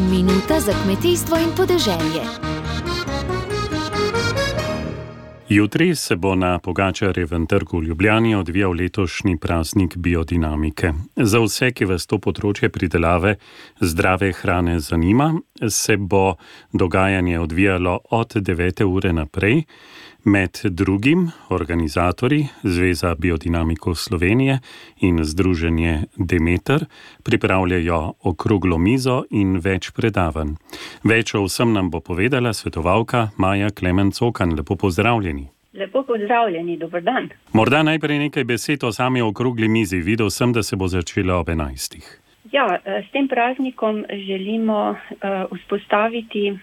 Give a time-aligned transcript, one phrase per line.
[0.00, 2.22] Minuta za kmetijstvo in podeželje.
[5.48, 10.92] Jutri se bo na Pogačarjevem trgu v Ljubljani odvijal letošnji praznik biodinamike.
[11.16, 13.34] Za vse, ki vas to področje pridelave
[13.80, 15.32] zdrave hrane zanima,
[15.68, 16.36] se bo
[16.72, 18.84] dogajanje odvijalo od 9.
[18.84, 19.64] ure naprej.
[20.28, 24.58] Med drugim organizatori Zveza biodinamiko Slovenije
[25.00, 26.84] in Združenje Demeter
[27.24, 30.52] pripravljajo okroglo mizo in več predavanj.
[31.04, 34.52] Več o vsem nam bo povedala svetovalka Maja Klemencokan.
[34.58, 35.46] Lepo pozdravljeni.
[35.72, 37.30] Lepo pozdravljeni, dober dan.
[37.52, 40.04] Morda najprej nekaj besed o sami okrogli mizi.
[40.04, 42.00] Videl sem, da se bo začela ob 11.
[42.52, 46.60] Ja, s tem praznikom želimo uh, vzpostaviti uh,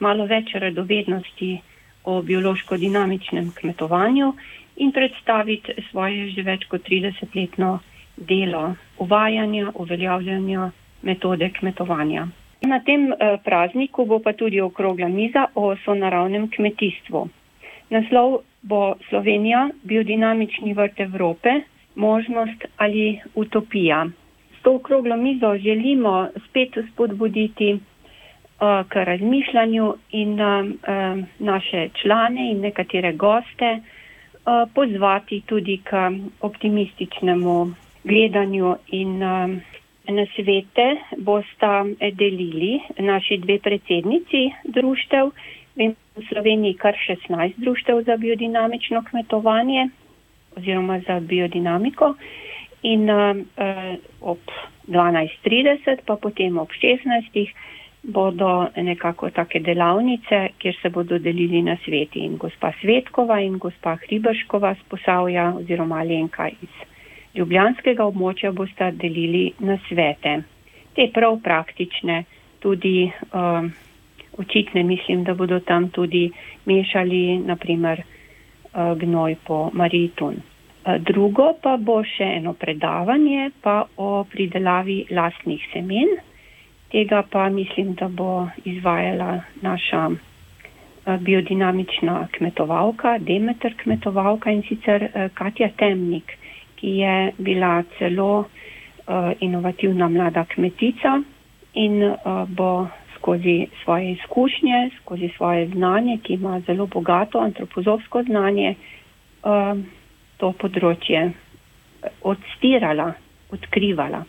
[0.00, 1.58] malo več radovednosti
[2.08, 4.32] o biološko-dinamičnem kmetovanju
[4.76, 7.78] in predstaviti svoje že več kot 30-letno
[8.16, 8.62] delo
[8.98, 10.70] uvajanja, uveljavljanja
[11.02, 12.28] metode kmetovanja.
[12.62, 17.28] Na tem eh, prazniku bo pa tudi okrogla miza o sonaravnem kmetijstvu.
[17.90, 21.60] Naslov bo Slovenija, biodinamični vrt Evrope,
[21.94, 24.06] možnost ali utopija.
[24.58, 27.78] S to okroglo mizo želimo spet spodbuditi
[28.88, 33.80] k razmišljanju in uh, uh, naše člane in nekatere goste
[34.74, 35.90] pozvati tudi k
[36.40, 37.70] optimističnemu
[38.04, 39.50] gledanju in uh,
[40.08, 45.30] na svete bosta delili naši dve predsednici društev.
[45.76, 46.96] Vem, v Sloveniji kar
[47.28, 49.88] 16 društev za biodinamično kmetovanje
[50.56, 52.14] oziroma za biodinamiko
[52.82, 53.36] in uh,
[54.20, 54.38] ob
[54.88, 57.52] 12.30 pa potem ob 16
[58.02, 63.96] bodo nekako take delavnice, kjer se bodo delili na sveti in gospa Svetkova in gospa
[63.96, 66.88] Hribrškova z Posavja oziroma Alenka iz
[67.34, 70.38] Ljubljanskega območja bosta delili na svete.
[70.94, 72.22] Te prav praktične,
[72.58, 73.68] tudi uh,
[74.38, 76.30] očitne mislim, da bodo tam tudi
[76.66, 80.40] mešali naprimer uh, gnoj po Maritun.
[80.40, 86.16] Uh, drugo pa bo še eno predavanje pa o pridelavi lastnih semen.
[86.88, 88.30] Tega pa mislim, da bo
[88.64, 89.30] izvajala
[89.62, 96.32] naša eh, biodinamična kmetovalka, Demeter kmetovalka in sicer eh, Katja Temnik,
[96.76, 98.46] ki je bila celo uh,
[99.40, 101.16] inovativna mlada kmetica
[101.74, 102.14] in
[102.48, 108.74] bo skozi svoje izkušnje, skozi svoje znanje, ki ima zelo bogato antropozofsko znanje,
[110.36, 111.24] to področje
[112.22, 113.12] odstirala,
[113.50, 114.22] odkrivala.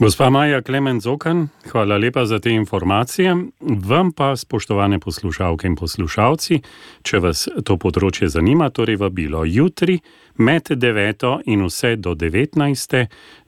[0.00, 3.36] Gospa Maja Klemen Zokan, hvala lepa za te informacije.
[3.60, 6.60] Vam pa, spoštovane poslušalke in poslušalci,
[7.02, 9.96] če vas to področje zanima, torej vabilo jutri
[10.38, 11.26] med 9.
[11.50, 12.94] in vse do 19.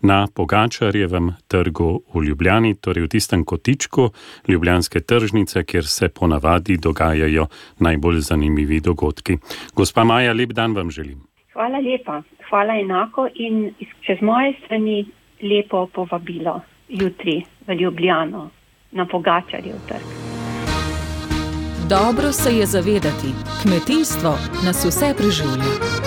[0.02, 4.08] na Pogačarjevem trgu v Ljubljani, torej v tistem kotičku
[4.50, 7.46] Ljubljanske tržnice, kjer se ponavadi dogajajo
[7.78, 9.38] najbolj zanimivi dogodki.
[9.76, 11.22] Gospa Maja, lep dan vam želim.
[11.54, 13.70] Hvala lepa, hvala enako in
[14.02, 15.06] čez moje strani
[15.42, 18.50] lepo povabilo jutri v Ljubljano
[18.92, 20.06] na Pogačarjev trg.
[21.88, 25.99] Dobro se je zavedati, kmetijstvo nas vse preživlja.